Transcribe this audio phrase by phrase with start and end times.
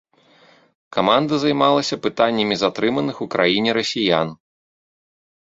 [0.95, 4.27] Каманда займалася пытаннямі затрыманых у краіне расіян.